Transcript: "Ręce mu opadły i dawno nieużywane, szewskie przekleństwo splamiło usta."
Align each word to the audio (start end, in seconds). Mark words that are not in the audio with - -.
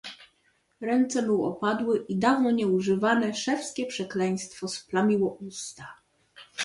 "Ręce 0.81 1.21
mu 1.21 1.43
opadły 1.45 2.05
i 2.09 2.15
dawno 2.15 2.51
nieużywane, 2.51 3.33
szewskie 3.33 3.85
przekleństwo 3.85 4.67
splamiło 4.67 5.31
usta." 5.33 5.87